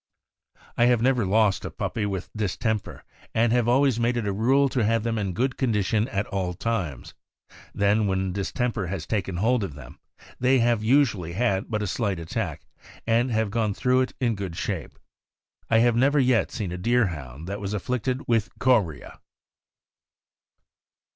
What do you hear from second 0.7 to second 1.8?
I have never lost a